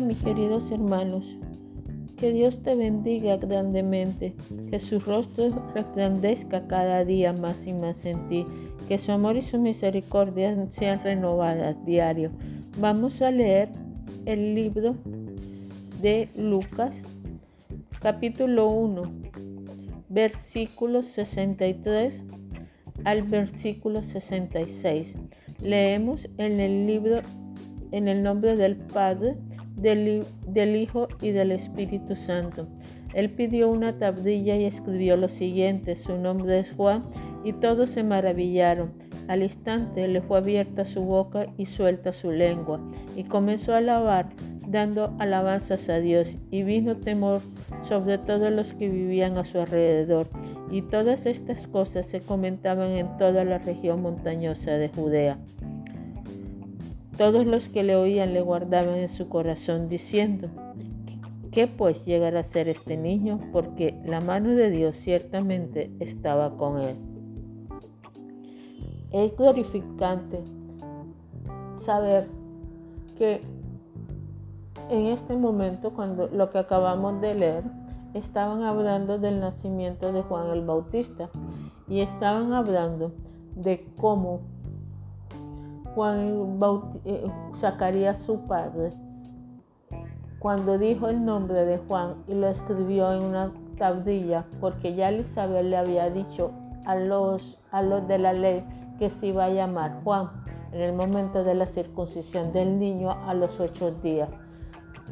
[0.00, 1.36] Mis queridos hermanos,
[2.16, 4.34] que Dios te bendiga grandemente,
[4.70, 8.46] que su rostro resplandezca cada día más y más en ti,
[8.88, 12.30] que su amor y su misericordia sean renovadas diario.
[12.80, 13.68] Vamos a leer
[14.24, 14.96] el libro
[16.00, 16.96] de Lucas,
[18.00, 19.02] capítulo 1,
[20.08, 22.22] versículos 63
[23.04, 25.16] al versículo 66.
[25.60, 27.20] Leemos en el libro
[27.92, 29.36] en el nombre del Padre,
[29.82, 32.68] del, Hijo y del Espíritu Santo.
[33.14, 37.02] Él pidió una tablilla y escribió lo siguiente, su nombre es Juan,
[37.44, 38.92] y todos se maravillaron.
[39.28, 42.80] Al instante le fue abierta su boca y suelta su lengua,
[43.16, 44.30] y comenzó a alabar,
[44.66, 47.40] dando alabanzas a Dios, y vino temor
[47.82, 50.28] sobre todos los que vivían a su alrededor.
[50.70, 55.38] Y todas estas cosas se comentaban en toda la región montañosa de Judea.
[57.16, 60.48] Todos los que le oían le guardaban en su corazón diciendo,
[61.50, 63.38] ¿qué pues llegará a ser este niño?
[63.52, 66.96] Porque la mano de Dios ciertamente estaba con él.
[69.10, 70.42] Es glorificante
[71.74, 72.28] saber
[73.18, 73.40] que
[74.90, 77.64] en este momento, cuando lo que acabamos de leer,
[78.14, 81.30] estaban hablando del nacimiento de Juan el Bautista
[81.88, 83.12] y estaban hablando
[83.54, 84.40] de cómo
[85.94, 86.58] Juan
[87.04, 88.90] eh, Zacarías su padre,
[90.38, 95.64] cuando dijo el nombre de Juan y lo escribió en una tablilla, porque ya Elizabeth
[95.64, 96.50] le había dicho
[96.84, 98.64] a los, a los de la ley
[98.98, 100.30] que se iba a llamar Juan
[100.72, 104.30] en el momento de la circuncisión del niño a los ocho días.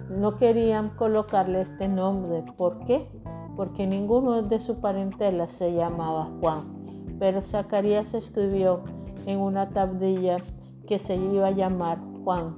[0.08, 2.42] No querían colocarle este nombre.
[2.56, 3.08] ¿Por qué?
[3.56, 6.64] Porque ninguno de su parentela se llamaba Juan.
[7.18, 8.82] Pero Zacarías escribió
[9.26, 10.38] en una tablilla
[10.90, 12.56] que se iba a llamar Juan.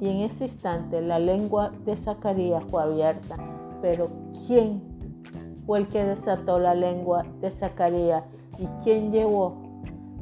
[0.00, 3.36] Y en ese instante la lengua de Zacarías fue abierta.
[3.82, 4.08] Pero
[4.46, 4.82] ¿quién
[5.66, 8.24] fue el que desató la lengua de Zacarías?
[8.58, 9.56] ¿Y quién llevó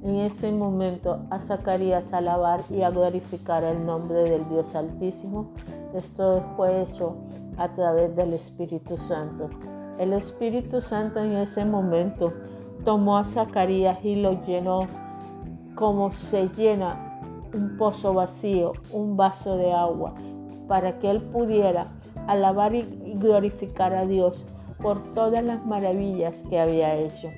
[0.03, 5.47] en ese momento a Zacarías a alabar y a glorificar el nombre del Dios Altísimo?
[5.95, 7.15] Esto fue hecho
[7.59, 9.49] a través del Espíritu Santo.
[10.01, 12.33] El Espíritu Santo en ese momento
[12.85, 14.89] tomó a Zacarías y lo llenó
[15.77, 17.12] como se llena
[17.55, 20.15] un pozo vacío, un vaso de agua,
[20.69, 21.93] para que él pudiera
[22.27, 24.45] alabar y glorificar a Dios
[24.81, 27.29] por todas las maravillas que había hecho.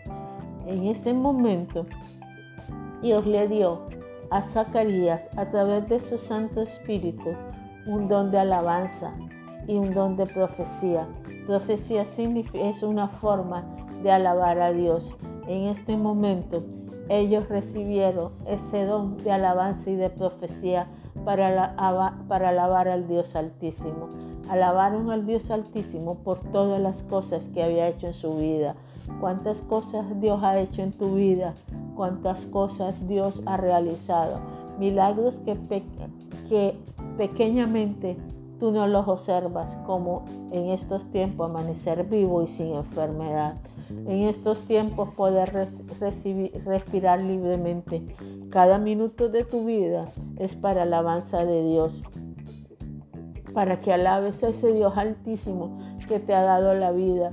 [0.66, 1.86] En ese momento,
[3.02, 3.82] Dios le dio
[4.30, 7.34] a Zacarías, a través de su Santo Espíritu,
[7.86, 9.12] un don de alabanza
[9.68, 11.06] y un don de profecía.
[11.46, 13.64] Profecía es una forma
[14.02, 15.14] de alabar a Dios.
[15.46, 16.64] En este momento,
[17.08, 20.86] ellos recibieron ese don de alabanza y de profecía
[21.24, 21.74] para,
[22.28, 24.08] para alabar al Dios Altísimo.
[24.48, 28.74] Alabaron al Dios Altísimo por todas las cosas que había hecho en su vida.
[29.20, 31.54] Cuántas cosas Dios ha hecho en tu vida,
[31.94, 34.40] cuántas cosas Dios ha realizado.
[34.78, 35.56] Milagros que,
[36.48, 36.78] que
[37.18, 38.16] pequeñamente
[38.58, 43.56] tú no los observas, como en estos tiempos amanecer vivo y sin enfermedad
[43.90, 45.68] en estos tiempos poder
[46.64, 48.06] respirar libremente.
[48.50, 52.02] Cada minuto de tu vida es para alabanza de Dios,
[53.52, 55.78] para que alabes a ese Dios altísimo
[56.08, 57.30] que te ha dado la vida,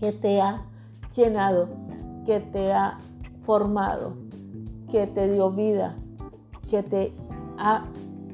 [0.00, 0.64] que te ha
[1.16, 1.68] llenado,
[2.26, 2.98] que te ha
[3.44, 4.14] formado,
[4.90, 5.96] que te dio vida,
[6.70, 7.12] que te
[7.58, 7.84] ha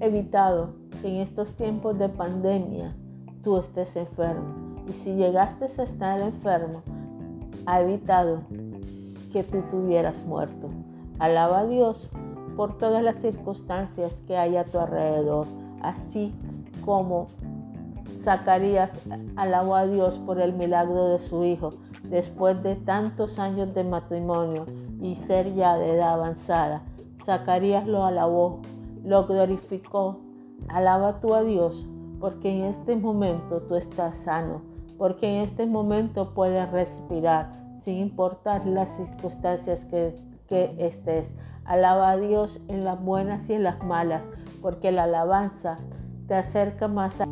[0.00, 2.94] evitado que en estos tiempos de pandemia
[3.42, 6.82] tú estés enfermo y si llegaste a estar enfermo,
[7.64, 8.40] ha evitado
[9.32, 10.68] que tú tuvieras muerto.
[11.20, 12.08] Alaba a Dios
[12.56, 15.46] por todas las circunstancias que hay a tu alrededor,
[15.80, 16.34] así
[16.84, 17.28] como
[18.18, 18.90] Zacarías
[19.36, 21.70] alabó a Dios por el milagro de su hijo
[22.02, 24.66] después de tantos años de matrimonio
[25.00, 26.82] y ser ya de edad avanzada.
[27.24, 28.58] Zacarías lo alabó,
[29.04, 30.18] lo glorificó.
[30.68, 31.86] Alaba tú a Dios
[32.20, 34.60] porque en este momento tú estás sano,
[35.00, 40.12] porque en este momento puedes respirar sin importar las circunstancias que,
[40.78, 41.32] estés.
[41.64, 44.20] Alaba a Dios en las buenas y en las malas,
[44.60, 45.78] porque la alabanza
[46.28, 47.24] te acerca más a...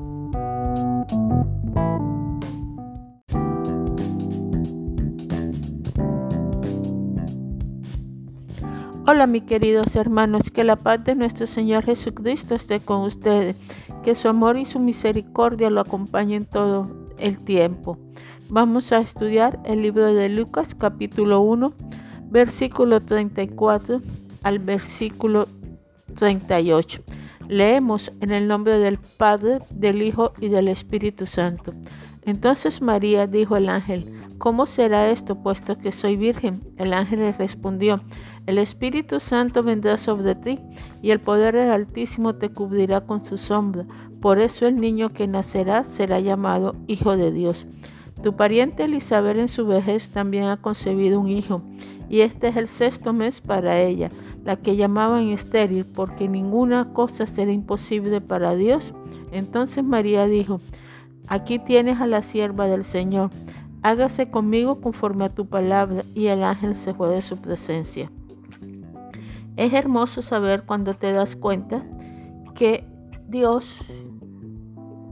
[9.06, 13.56] Hola mis queridos hermanos, que la paz de nuestro Señor Jesucristo esté con ustedes,
[14.03, 17.99] que su amor y su misericordia lo acompañen todo el tiempo.
[18.49, 21.73] Vamos a estudiar el libro de Lucas capítulo 1,
[22.31, 24.00] versículo 34
[24.43, 25.49] al versículo
[26.17, 27.03] 38.
[27.49, 31.75] Leemos en el nombre del Padre, del Hijo y del Espíritu Santo.
[32.23, 34.05] Entonces María dijo al ángel,
[34.38, 36.61] ¿cómo será esto puesto que soy virgen?
[36.76, 38.03] El ángel le respondió,
[38.47, 40.59] el Espíritu Santo vendrá sobre ti
[41.03, 43.85] y el poder del Altísimo te cubrirá con su sombra.
[44.20, 47.67] Por eso el niño que nacerá será llamado Hijo de Dios.
[48.23, 51.62] Tu pariente Elizabeth en su vejez también ha concebido un hijo,
[52.09, 54.09] y este es el sexto mes para ella,
[54.44, 58.93] la que llamaban estéril, porque ninguna cosa será imposible para Dios.
[59.31, 60.61] Entonces María dijo,
[61.29, 63.31] aquí tienes a la sierva del Señor,
[63.82, 68.11] hágase conmigo conforme a tu palabra, y el ángel se fue de su presencia.
[69.56, 71.85] Es hermoso saber cuando te das cuenta
[72.56, 72.85] que
[73.29, 73.79] Dios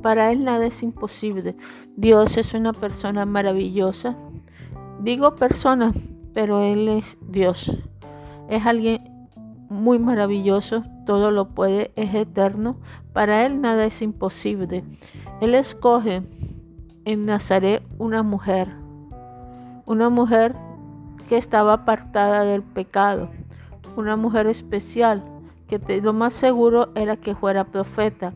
[0.06, 1.56] para Él nada es imposible.
[1.96, 4.14] Dios es una persona maravillosa.
[5.00, 5.90] Digo persona,
[6.32, 7.76] pero Él es Dios.
[8.48, 9.26] Es alguien
[9.68, 12.76] muy maravilloso, todo lo puede, es eterno.
[13.12, 14.84] Para Él nada es imposible.
[15.40, 16.22] Él escoge
[17.04, 18.68] en Nazaret una mujer,
[19.86, 20.54] una mujer
[21.28, 23.28] que estaba apartada del pecado,
[23.96, 25.24] una mujer especial,
[25.66, 28.34] que lo más seguro era que fuera profeta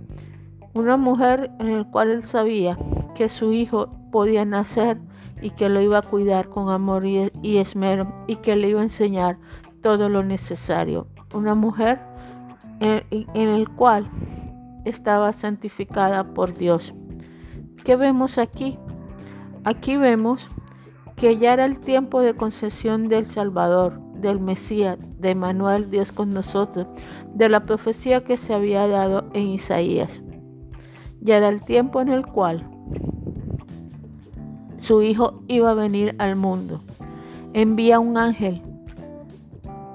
[0.73, 2.77] una mujer en la cual él sabía
[3.15, 4.99] que su hijo podía nacer
[5.43, 8.85] y que lo iba a cuidar con amor y, esmero y que le iba a
[8.85, 9.39] enseñar
[9.81, 11.07] todo lo necesario.
[11.35, 12.01] Una mujer
[12.81, 14.09] en, el cual
[14.85, 16.95] estaba santificada por Dios.
[17.85, 18.79] ¿Qué vemos aquí?
[19.65, 20.49] Aquí vemos
[21.17, 26.33] que ya era el tiempo de concesión del Salvador, del Mesías, de Manuel, Dios con
[26.33, 26.87] nosotros,
[27.35, 30.23] de la profecía que se había dado en Isaías
[31.21, 32.67] ya era el tiempo en el cual
[34.77, 36.81] su hijo iba a venir al mundo.
[37.53, 38.63] Envía un ángel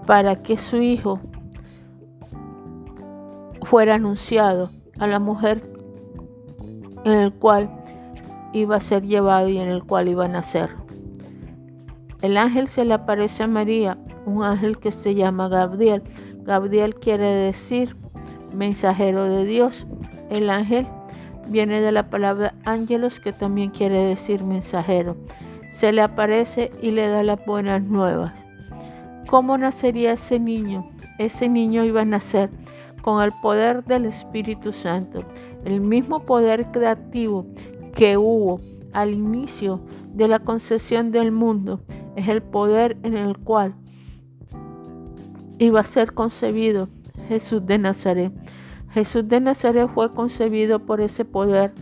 [0.06, 1.20] para que su hijo
[3.64, 4.70] fuera anunciado
[5.00, 5.70] a la mujer
[7.04, 7.70] en el cual
[8.54, 10.70] iba a ser llevado y en el cual iba a nacer.
[12.22, 16.04] El ángel se le aparece a María, un ángel que se llama Gabriel.
[16.44, 17.96] Gabriel quiere decir
[18.54, 19.86] mensajero de Dios.
[20.30, 20.88] El ángel
[21.48, 25.16] viene de la palabra ángelos que también quiere decir mensajero.
[25.72, 28.34] Se le aparece y le da las buenas nuevas.
[29.28, 30.90] ¿Cómo nacería ese niño?
[31.18, 32.50] Ese niño iba a nacer
[33.02, 35.24] con el poder del Espíritu Santo,
[35.64, 37.46] el mismo poder creativo
[37.94, 38.60] que hubo
[38.94, 39.82] al inicio
[40.14, 41.82] de la concesión del mundo,
[42.16, 43.76] es el poder en el cual
[45.60, 46.88] iba a ser concebido
[47.28, 48.32] Jesús de Nazaret.
[48.96, 51.74] Jesús de Nazaret fue concebido por ese poder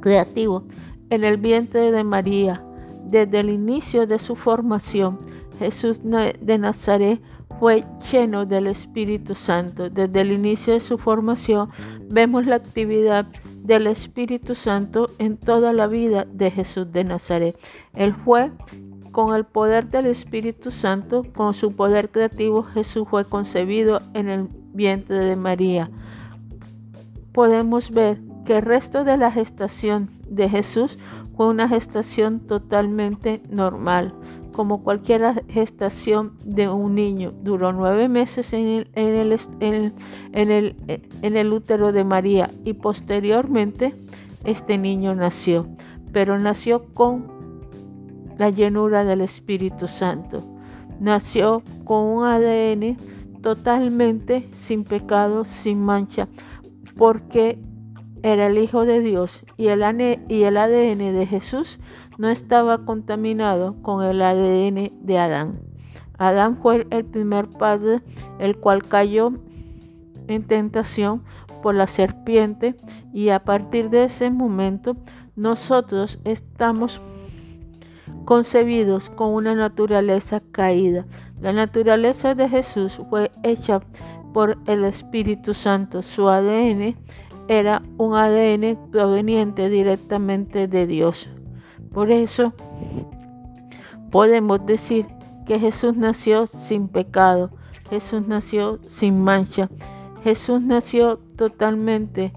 [0.00, 0.64] creativo
[1.08, 2.64] en el vientre de María.
[3.04, 5.18] Desde el inicio de su formación,
[5.60, 7.22] Jesús de Nazaret
[7.60, 9.88] fue lleno del Espíritu Santo.
[9.88, 11.70] Desde el inicio de su formación
[12.08, 13.26] vemos la actividad
[13.62, 17.56] del Espíritu Santo en toda la vida de Jesús de Nazaret.
[17.94, 18.50] Él fue
[19.12, 24.48] con el poder del Espíritu Santo, con su poder creativo, Jesús fue concebido en el
[24.72, 25.90] vientre de María.
[27.32, 30.98] Podemos ver que el resto de la gestación de Jesús
[31.36, 34.14] fue una gestación totalmente normal,
[34.52, 37.32] como cualquier gestación de un niño.
[37.42, 40.76] Duró nueve meses en el, en el,
[41.22, 43.94] en el útero de María y posteriormente
[44.44, 45.66] este niño nació,
[46.12, 47.40] pero nació con
[48.38, 50.44] la llenura del Espíritu Santo.
[50.98, 52.96] Nació con un ADN
[53.42, 56.28] totalmente sin pecado, sin mancha,
[56.96, 57.58] porque
[58.22, 61.78] era el Hijo de Dios y el, ADN de Jesús
[62.18, 65.60] no estaba contaminado con el ADN de Adán.
[66.18, 68.02] Adán fue el primer padre,
[68.38, 69.32] el cual cayó
[70.28, 71.22] en tentación
[71.62, 72.76] por la serpiente
[73.12, 74.96] y a partir de ese momento
[75.34, 77.00] nosotros estamos
[78.24, 81.06] concebidos con una naturaleza caída.
[81.40, 83.80] La naturaleza de Jesús fue hecha
[84.32, 86.02] por el Espíritu Santo.
[86.02, 86.96] Su ADN
[87.48, 91.28] era un ADN proveniente directamente de Dios.
[91.92, 92.52] Por eso
[94.10, 95.06] podemos decir
[95.46, 97.50] que Jesús nació sin pecado,
[97.88, 99.68] Jesús nació sin mancha,
[100.22, 102.32] Jesús nació totalmente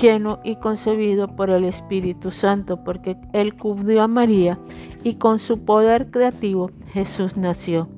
[0.00, 4.58] lleno y concebido por el Espíritu Santo, porque Él cubrió a María
[5.02, 7.88] y con su poder creativo Jesús nació.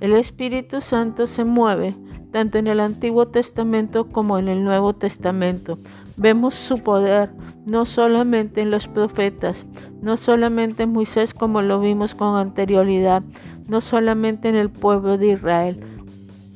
[0.00, 1.94] El Espíritu Santo se mueve
[2.32, 5.78] tanto en el Antiguo Testamento como en el Nuevo Testamento.
[6.16, 7.30] Vemos su poder
[7.66, 9.64] no solamente en los profetas,
[10.00, 13.22] no solamente en Moisés como lo vimos con anterioridad,
[13.68, 15.80] no solamente en el pueblo de Israel.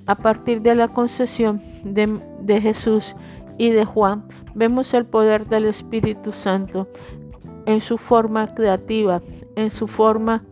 [0.09, 3.17] a partir de la concesión de, de Jesús
[3.59, 6.89] y de Juan, vemos el poder del Espíritu Santo
[7.67, 9.21] en su forma creativa,
[9.57, 10.45] en su forma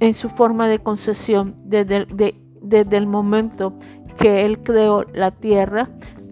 [0.00, 2.06] en su forma de concesión desde,
[2.60, 3.72] desde el momento
[4.18, 5.90] que Él creó la tierra,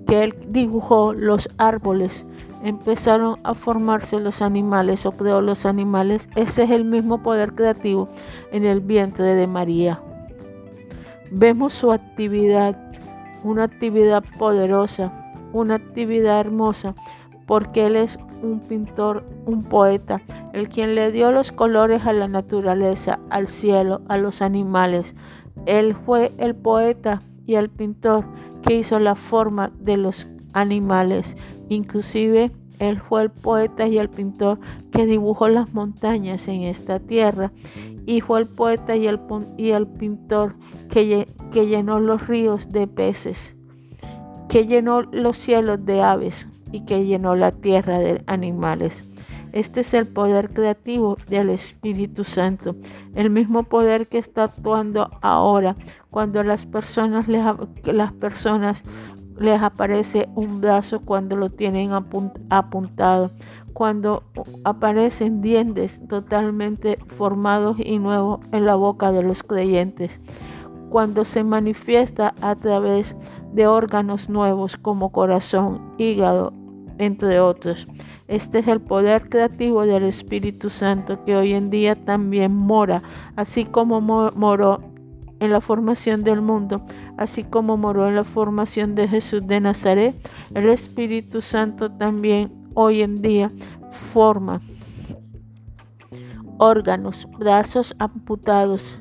[0.08, 2.26] que Él dibujó los árboles,
[2.64, 6.28] empezaron a formarse los animales o creó los animales.
[6.34, 8.08] Ese es el mismo poder creativo
[8.50, 10.02] en el vientre de María.
[11.30, 12.89] Vemos su actividad,
[13.42, 15.12] una actividad poderosa,
[15.52, 16.94] una actividad hermosa,
[17.46, 22.28] porque Él es un pintor, un poeta, el quien le dio los colores a la
[22.28, 25.14] naturaleza, al cielo, a los animales.
[25.66, 28.24] Él fue el poeta y el pintor
[28.62, 31.36] que hizo la forma de los animales.
[31.68, 34.58] Inclusive él fue el poeta y el pintor
[34.90, 37.52] que dibujó las montañas en esta tierra.
[38.18, 39.20] Fue el poeta y el,
[39.56, 40.56] y pintor
[40.88, 43.54] que, llenó los ríos de peces,
[44.48, 49.04] que llenó los cielos de aves y que llenó la tierra de animales.
[49.52, 52.74] Este es el poder creativo del Espíritu Santo,
[53.14, 55.76] el mismo poder que está actuando ahora
[56.10, 58.82] cuando las personas las personas
[59.40, 63.30] les aparece un brazo cuando lo tienen apuntado,
[63.72, 64.22] cuando
[64.64, 70.20] aparecen dientes totalmente formados y nuevos en la boca de los creyentes,
[70.90, 73.16] cuando se manifiesta a través
[73.54, 76.52] de órganos nuevos como corazón, hígado,
[76.98, 77.86] entre otros.
[78.28, 83.02] Este es el poder creativo del Espíritu Santo que hoy en día también mora,
[83.36, 84.80] así como moró
[85.40, 86.82] en la formación del mundo,
[87.16, 90.14] así como moró en la formación de Jesús de Nazaret.
[90.54, 93.50] El Espíritu Santo también hoy en día
[93.90, 94.60] forma
[96.58, 99.00] órganos, brazos amputados,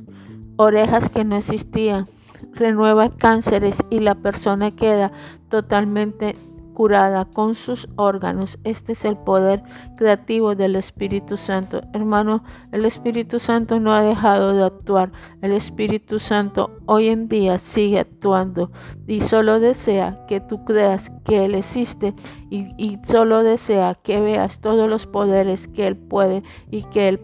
[0.55, 2.05] orejas que no existían,
[2.53, 5.11] renueva cánceres y la persona queda
[5.49, 6.35] totalmente
[6.79, 8.57] curada con sus órganos.
[8.63, 9.63] Este es el poder
[9.97, 11.81] creativo del Espíritu Santo.
[11.91, 15.11] Hermano, el Espíritu Santo no ha dejado de actuar.
[15.41, 18.71] El Espíritu Santo hoy en día sigue actuando
[19.07, 22.13] y solo desea que tú creas que Él existe
[22.49, 27.19] y, solo desea que veas todos los poderes que Él puede y que Él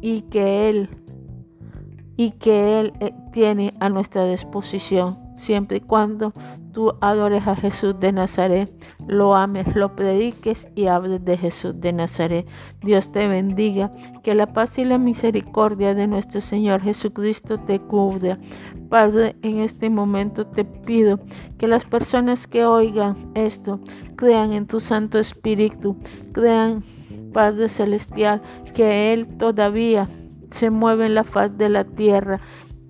[0.00, 0.88] y que Él
[2.16, 6.32] y que Él eh, tiene a nuestra disposición siempre y cuando
[6.72, 8.70] tú adores a Jesús de Nazaret,
[9.08, 12.46] lo ames, lo prediques y hables de Jesús de Nazaret.
[12.80, 13.90] Dios te bendiga,
[14.22, 18.38] que la paz y la misericordia de nuestro Señor Jesucristo te cubra.
[18.88, 21.20] Padre, en este momento te pido
[21.58, 23.80] que las personas que oigan esto
[24.16, 25.96] crean en tu Santo Espíritu,
[26.32, 26.82] crean,
[27.32, 28.42] Padre Celestial,
[28.74, 30.08] que Él todavía
[30.50, 32.40] se mueve en la faz de la tierra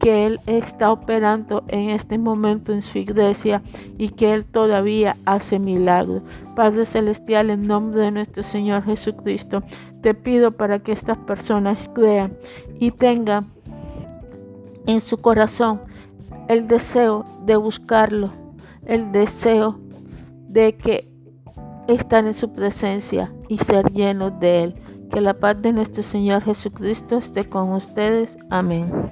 [0.00, 3.62] que Él está operando en este momento en su iglesia
[3.98, 6.22] y que Él todavía hace milagros.
[6.56, 9.62] Padre Celestial, en nombre de nuestro Señor Jesucristo,
[10.00, 12.32] te pido para que estas personas crean
[12.80, 13.46] y tengan
[14.86, 15.82] en su corazón
[16.48, 18.30] el deseo de buscarlo,
[18.86, 19.78] el deseo
[20.48, 21.08] de que
[21.88, 24.74] estar en su presencia y ser llenos de Él.
[25.10, 28.38] Que la paz de nuestro Señor Jesucristo esté con ustedes.
[28.48, 29.10] Amén.